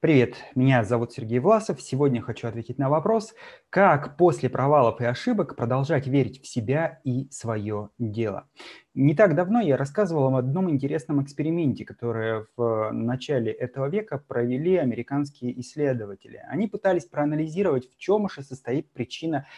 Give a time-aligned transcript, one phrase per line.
[0.00, 1.82] Привет, меня зовут Сергей Власов.
[1.82, 3.34] Сегодня хочу ответить на вопрос,
[3.68, 8.48] как после провалов и ошибок продолжать верить в себя и свое дело.
[8.94, 14.76] Не так давно я рассказывал о одном интересном эксперименте, который в начале этого века провели
[14.76, 16.44] американские исследователи.
[16.48, 19.48] Они пытались проанализировать, в чем же состоит причина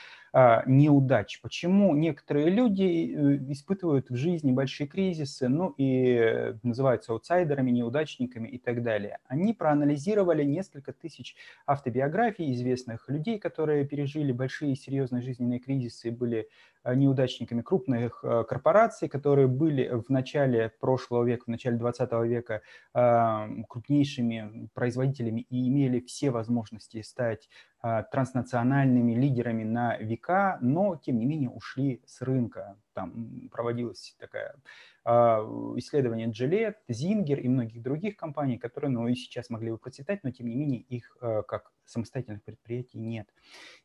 [0.66, 1.40] неудач.
[1.40, 8.58] Почему некоторые люди э, испытывают в жизни большие кризисы, ну и называются аутсайдерами, неудачниками и
[8.58, 9.18] так далее.
[9.26, 16.48] Они проанализировали несколько тысяч автобиографий известных людей, которые пережили большие серьезные жизненные кризисы и были
[16.79, 22.62] Э, неудачниками крупных э, корпораций, которые были в начале прошлого века, в начале 20 века
[23.68, 27.48] крупнейшими производителями и имели все возможности стать
[27.82, 32.76] э, транснациональными лидерами на века, но тем не менее ушли с рынка.
[32.94, 34.54] Там проводилась такая
[35.04, 40.30] исследования Gillette, Zinger и многих других компаний, которые ну, и сейчас могли бы процветать, но
[40.30, 43.28] тем не менее их э, как самостоятельных предприятий нет.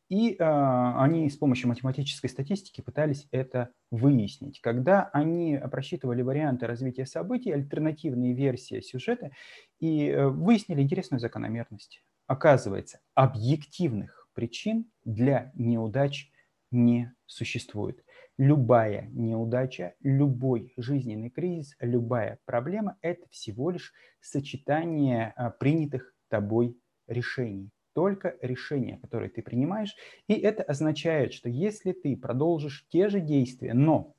[0.08, 4.60] И а, они с помощью математической статистики пытались это выяснить.
[4.60, 9.32] Когда они просчитывали варианты развития событий, альтернативные версии сюжета,
[9.80, 12.02] и э, выяснили интересную закономерность.
[12.26, 16.30] Оказывается, объективных причин для неудач
[16.70, 18.04] не существует.
[18.38, 27.70] Любая неудача, любой жизненный кризис, любая проблема– это всего лишь сочетание а, принятых тобой решений.
[27.94, 29.96] Только решения, которые ты принимаешь.
[30.28, 34.14] И это означает, что если ты продолжишь те же действия, но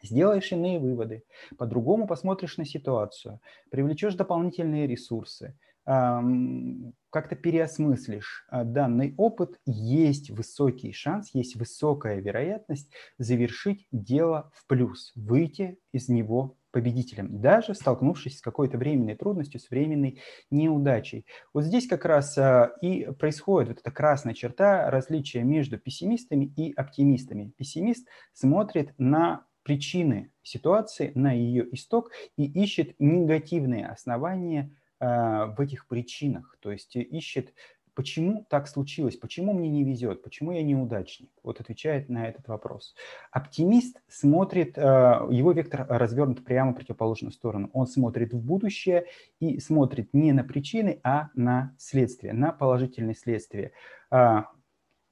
[0.00, 1.24] сделаешь иные выводы,
[1.58, 11.30] по-другому посмотришь на ситуацию, привлечешь дополнительные ресурсы– как-то переосмыслишь а, данный опыт, есть высокий шанс,
[11.34, 18.78] есть высокая вероятность завершить дело в плюс, выйти из него победителем, даже столкнувшись с какой-то
[18.78, 20.20] временной трудностью, с временной
[20.50, 21.26] неудачей.
[21.52, 26.72] Вот здесь как раз а, и происходит вот эта красная черта различия между пессимистами и
[26.72, 27.52] оптимистами.
[27.56, 36.58] Пессимист смотрит на причины ситуации, на ее исток и ищет негативные основания в этих причинах,
[36.60, 37.54] то есть ищет,
[37.94, 41.30] почему так случилось, почему мне не везет, почему я неудачник.
[41.42, 42.94] Вот отвечает на этот вопрос.
[43.30, 47.70] Оптимист смотрит, а, его вектор развернут прямо в противоположную сторону.
[47.72, 49.06] Он смотрит в будущее
[49.38, 53.72] и смотрит не на причины, а на следствие, на положительные следствия.
[54.10, 54.46] А,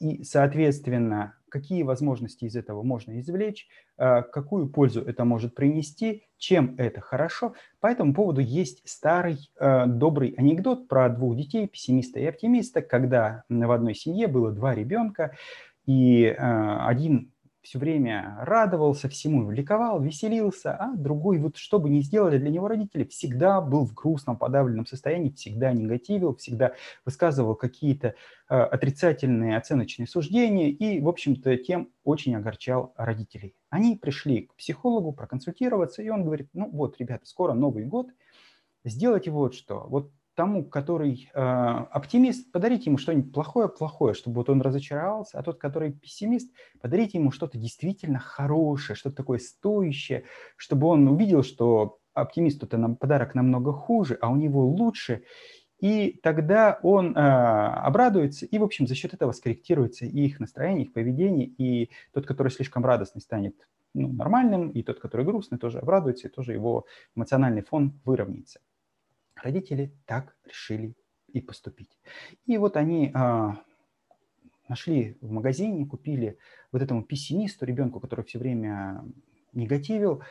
[0.00, 6.74] и, соответственно, какие возможности из этого можно извлечь, э, какую пользу это может принести, чем
[6.78, 7.54] это хорошо.
[7.80, 13.44] По этому поводу есть старый э, добрый анекдот про двух детей, пессимиста и оптимиста, когда
[13.48, 15.34] в одной семье было два ребенка,
[15.86, 17.32] и э, один
[17.68, 22.66] все время радовался всему, ликовал, веселился, а другой, вот что бы ни сделали для него
[22.66, 26.72] родители, всегда был в грустном, подавленном состоянии, всегда негативил, всегда
[27.04, 28.14] высказывал какие-то
[28.48, 33.54] э, отрицательные оценочные суждения и, в общем-то, тем очень огорчал родителей.
[33.68, 38.08] Они пришли к психологу проконсультироваться, и он говорит, ну вот, ребята, скоро Новый год,
[38.86, 44.62] сделайте вот что, вот тому, который э, оптимист, подарите ему что-нибудь плохое-плохое, чтобы вот он
[44.62, 50.22] разочаровался, а тот, который пессимист, подарите ему что-то действительно хорошее, что-то такое стоящее,
[50.56, 55.24] чтобы он увидел, что оптимисту-то нам подарок намного хуже, а у него лучше,
[55.80, 60.84] и тогда он э, обрадуется, и, в общем, за счет этого скорректируется и их настроение,
[60.84, 63.56] их поведение, и тот, который слишком радостный, станет
[63.92, 68.60] ну, нормальным, и тот, который грустный, тоже обрадуется, и тоже его эмоциональный фон выровняется.
[69.42, 70.94] Родители так решили
[71.28, 71.98] и поступить.
[72.46, 73.56] И вот они а,
[74.68, 76.38] нашли в магазине, купили
[76.72, 79.04] вот этому пессимисту, ребенку, который все время
[79.52, 80.22] негативил,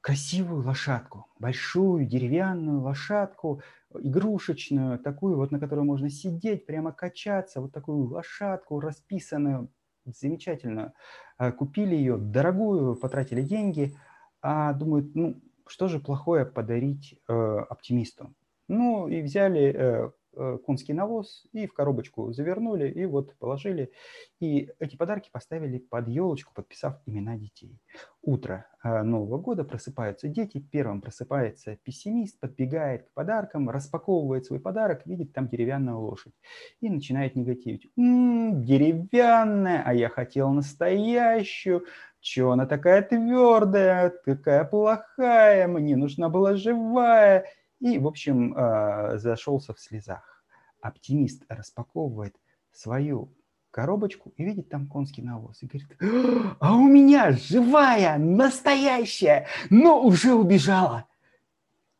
[0.00, 3.62] красивую лошадку, большую деревянную лошадку,
[3.94, 9.70] игрушечную, такую вот, на которой можно сидеть, прямо качаться, вот такую лошадку расписанную,
[10.04, 10.92] замечательную.
[11.38, 13.96] А, купили ее дорогую, потратили деньги,
[14.40, 15.40] а думают, ну,
[15.72, 18.34] что же плохое подарить э, оптимисту?
[18.68, 20.10] Ну и взяли э,
[20.64, 23.90] конский навоз и в коробочку завернули, и вот положили.
[24.40, 27.78] И эти подарки поставили под елочку, подписав имена детей.
[28.22, 35.06] Утро э, Нового года просыпаются дети, первым просыпается пессимист, подбегает к подаркам, распаковывает свой подарок,
[35.06, 36.34] видит там деревянную лошадь
[36.80, 37.90] и начинает негативить.
[37.96, 41.84] «М-м, деревянная, а я хотел настоящую,
[42.20, 47.46] Чего она такая твердая, такая плохая, мне нужна была живая.
[47.82, 50.44] И, в общем, а, зашелся в слезах.
[50.80, 52.36] Оптимист распаковывает
[52.72, 53.32] свою
[53.72, 55.62] коробочку и видит там конский навоз.
[55.62, 61.06] И говорит, а у меня живая, настоящая, но уже убежала.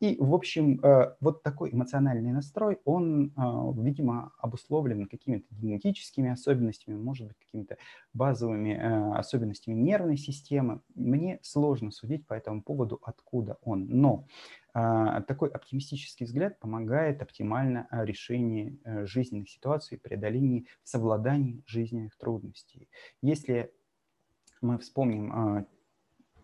[0.02, 6.96] И, в общем, э, вот такой эмоциональный настрой, он, а, видимо, обусловлен какими-то генетическими особенностями,
[6.96, 7.76] может быть, какими-то
[8.12, 10.80] базовыми э, особенностями нервной системы.
[10.96, 13.86] Мне сложно судить по этому поводу, откуда он.
[13.90, 14.24] Но
[14.61, 22.88] а, такой оптимистический взгляд помогает оптимально а, решении э, жизненных ситуаций, преодолении, совладании жизненных трудностей.
[23.20, 23.72] Если
[24.60, 25.66] мы вспомним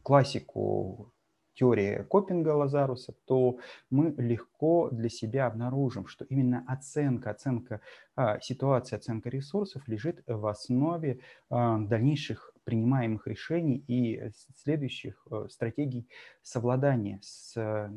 [0.02, 1.12] классику
[1.58, 3.58] теории Копинга Лазаруса, то
[3.90, 7.80] мы легко для себя обнаружим, что именно оценка, оценка
[8.14, 11.20] а, ситуации, оценка ресурсов лежит в основе
[11.50, 16.06] а, дальнейших принимаемых решений и следующих а, стратегий
[16.42, 17.90] совладания с а,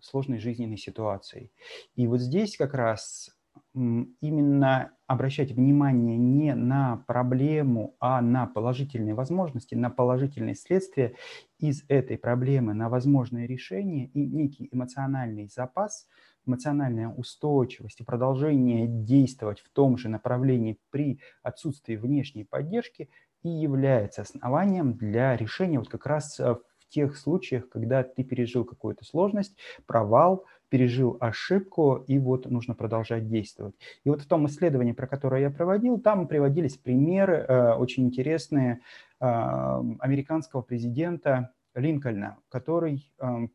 [0.00, 1.52] сложной жизненной ситуацией.
[1.94, 3.30] И вот здесь как раз
[3.74, 11.14] именно обращать внимание не на проблему, а на положительные возможности, на положительные следствия
[11.60, 16.08] из этой проблемы, на возможные решения и некий эмоциональный запас,
[16.44, 23.10] эмоциональная устойчивость и продолжение действовать в том же направлении при отсутствии внешней поддержки
[23.42, 28.64] и является основанием для решения вот как раз э, в тех случаях, когда ты пережил
[28.64, 29.56] какую-то сложность,
[29.86, 33.74] провал, пережил ошибку, и вот нужно продолжать действовать.
[34.04, 38.80] И вот в том исследовании, про которое я проводил, там приводились примеры э, очень интересные
[39.20, 43.48] э, американского президента Линкольна, который э,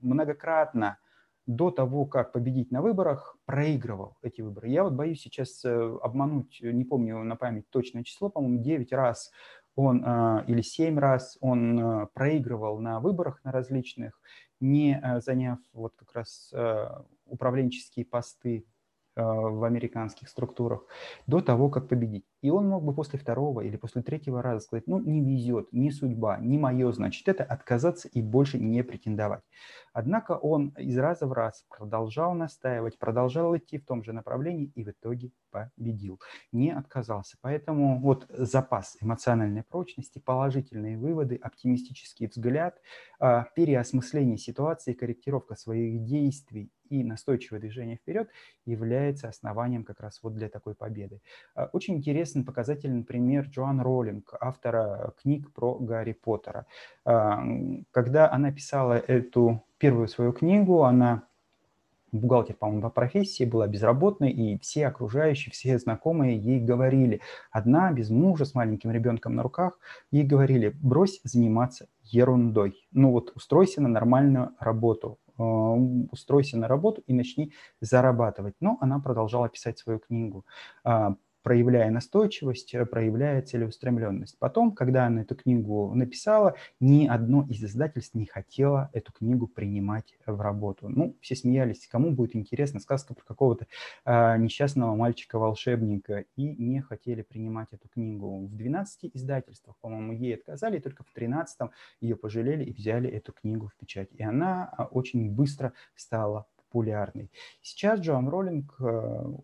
[0.00, 0.98] многократно
[1.46, 4.68] до того, как победить на выборах, проигрывал эти выборы.
[4.68, 9.30] Я вот боюсь сейчас э, обмануть, не помню на память точное число, по-моему, 9 раз
[9.76, 14.20] он э, или 7 раз он э, проигрывал на выборах на различных,
[14.58, 16.50] не заняв вот как раз
[17.26, 18.64] управленческие посты
[19.14, 20.86] в американских структурах
[21.26, 22.24] до того, как победить.
[22.46, 25.90] И он мог бы после второго или после третьего раза сказать, ну, не везет, не
[25.90, 29.42] судьба, не мое, значит, это отказаться и больше не претендовать.
[29.92, 34.84] Однако он из раза в раз продолжал настаивать, продолжал идти в том же направлении и
[34.84, 36.20] в итоге победил,
[36.52, 37.36] не отказался.
[37.40, 42.78] Поэтому вот запас эмоциональной прочности, положительные выводы, оптимистический взгляд,
[43.18, 48.28] а, переосмысление ситуации, корректировка своих действий и настойчивое движение вперед
[48.64, 51.20] является основанием как раз вот для такой победы.
[51.54, 52.02] А, очень
[52.36, 56.66] интересный показательный пример Джоан Роллинг, автора книг про Гарри Поттера.
[57.04, 57.42] А,
[57.90, 61.22] когда она писала эту первую свою книгу, она
[62.12, 68.10] бухгалтер, по-моему, по профессии, была безработной, и все окружающие, все знакомые ей говорили, одна без
[68.10, 69.78] мужа, с маленьким ребенком на руках,
[70.12, 72.86] ей говорили, брось заниматься ерундой.
[72.92, 75.42] Ну вот устройся на нормальную работу, э,
[76.12, 78.54] устройся на работу и начни зарабатывать.
[78.60, 80.44] Но она продолжала писать свою книгу.
[81.46, 84.36] Проявляя настойчивость, э, проявляя целеустремленность.
[84.40, 90.16] Потом, когда она эту книгу написала, ни одно из издательств не хотело эту книгу принимать
[90.26, 90.88] в работу.
[90.88, 93.68] Ну, все смеялись, кому будет интересна сказка про какого-то
[94.04, 98.44] э, несчастного мальчика-волшебника, и не хотели принимать эту книгу.
[98.44, 101.70] В 12 издательствах, по-моему, ей отказали, только в 13
[102.00, 104.08] ее пожалели и взяли эту книгу в печать.
[104.14, 107.30] И она а, очень быстро стала популярной.
[107.62, 108.84] Сейчас Джоан Роллинг э,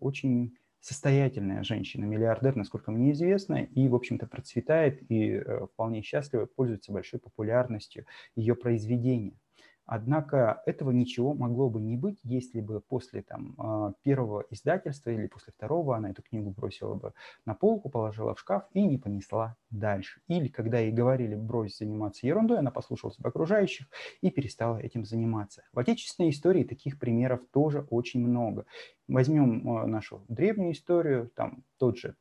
[0.01, 6.45] очень состоятельная женщина, миллиардер, насколько мне известно, и, в общем-то, процветает и э, вполне счастливо
[6.45, 9.39] пользуется большой популярностью ее произведения.
[9.85, 15.27] Однако этого ничего могло бы не быть, если бы после там, а, первого издательства или
[15.27, 17.13] после второго она эту книгу бросила бы
[17.45, 20.21] на полку, положила в шкаф и не понесла дальше.
[20.27, 23.87] Или когда ей говорили брось заниматься ерундой, она послушалась бы окружающих
[24.21, 25.63] и перестала этим заниматься.
[25.73, 28.65] В отечественной истории таких примеров тоже очень много.
[29.07, 32.15] Возьмем а, нашу древнюю историю, там тот же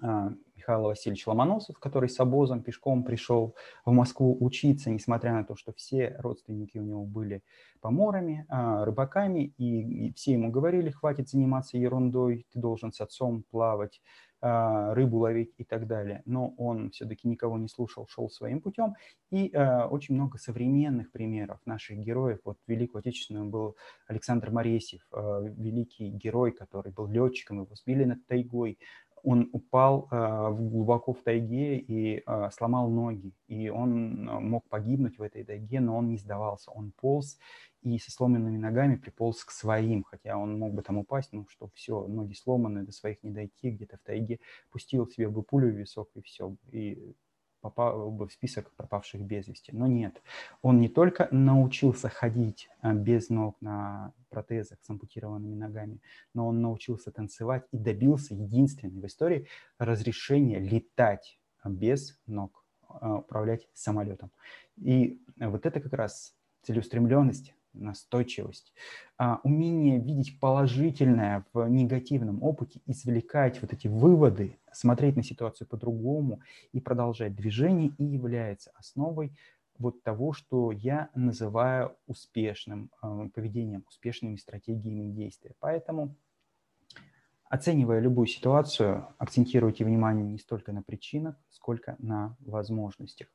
[0.00, 5.72] Михаил Васильевич Ломоносов, который с обозом пешком пришел в Москву учиться, несмотря на то, что
[5.72, 7.42] все родственники у него были
[7.80, 14.00] поморами, а, рыбаками, и, все ему говорили, хватит заниматься ерундой, ты должен с отцом плавать,
[14.40, 16.22] а, рыбу ловить и так далее.
[16.24, 18.94] Но он все-таки никого не слушал, шел своим путем.
[19.30, 19.54] И
[19.90, 22.38] очень много современных примеров наших героев.
[22.44, 28.78] Вот Великую Отечественную был Александр Моресьев, великий герой, который был летчиком, его сбили над тайгой,
[29.24, 33.32] он упал э, глубоко в тайге и э, сломал ноги.
[33.48, 36.70] И он э, мог погибнуть в этой тайге, но он не сдавался.
[36.70, 37.38] Он полз
[37.80, 41.70] и со сломанными ногами приполз к своим, хотя он мог бы там упасть, ну что,
[41.74, 44.40] все, ноги сломаны, до своих не дойти, где-то в тайге,
[44.70, 46.54] пустил себе бы пулю в висок и все.
[46.70, 47.14] И
[47.64, 49.72] попал бы в список пропавших без вести.
[49.72, 50.20] Но нет,
[50.60, 56.02] он не только научился ходить а, без ног на протезах с ампутированными ногами,
[56.34, 59.46] но он научился танцевать и добился единственной в истории
[59.78, 64.30] разрешения летать без ног, а, управлять самолетом.
[64.76, 68.72] И вот это как раз целеустремленность, настойчивость,
[69.18, 76.40] а, умение видеть положительное в негативном опыте, извлекать вот эти выводы, смотреть на ситуацию по-другому
[76.72, 79.32] и продолжать движение и является основой
[79.78, 85.52] вот того, что я называю успешным э, поведением, успешными стратегиями действия.
[85.58, 86.14] Поэтому,
[87.54, 93.28] оценивая любую ситуацию, акцентируйте внимание не столько на причинах, сколько на возможностях.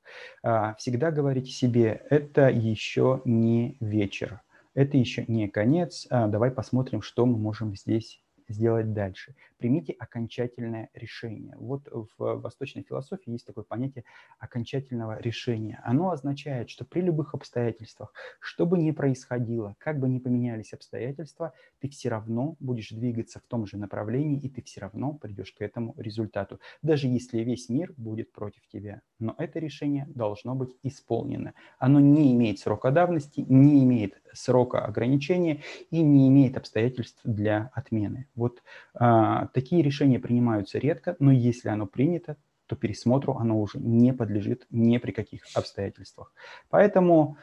[0.44, 4.42] Э, всегда говорите себе, это еще не вечер,
[4.74, 9.36] это еще не конец, э, давай посмотрим, что мы можем здесь сделать дальше.
[9.58, 11.56] Примите окончательное решение.
[11.58, 14.03] Вот в восточной философии есть такое понятие
[14.39, 15.82] окончательного решения.
[15.84, 21.53] Оно означает, что при любых обстоятельствах, что бы ни происходило, как бы ни поменялись обстоятельства,
[21.79, 25.62] ты все равно будешь двигаться в том же направлении, и ты все равно придешь к
[25.62, 29.01] этому результату, даже если весь мир будет против тебя.
[29.20, 31.53] Но это решение должно быть исполнено.
[31.77, 38.28] Оно не имеет срока давности, не имеет срока ограничения и не имеет обстоятельств для отмены.
[38.36, 38.62] Вот
[38.94, 44.68] а, такие решения принимаются редко, но если оно принято, то пересмотру оно уже не подлежит
[44.70, 46.34] ни при каких обстоятельствах.
[46.70, 47.38] Поэтому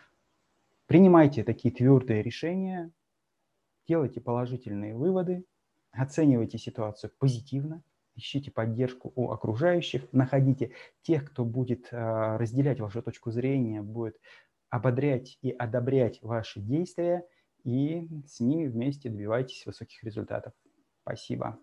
[0.86, 2.90] принимайте такие твердые решения,
[3.88, 5.44] делайте положительные выводы,
[5.90, 7.82] оценивайте ситуацию позитивно,
[8.14, 14.18] ищите поддержку у окружающих, находите тех, кто будет а, разделять вашу точку зрения, будет
[14.70, 17.26] ободрять и одобрять ваши действия,
[17.64, 20.52] и с ними вместе добивайтесь высоких результатов.
[21.02, 21.58] Спасибо.